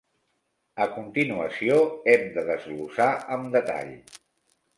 [0.85, 1.75] A continuació,
[2.15, 3.95] hem de desglossar amb detall.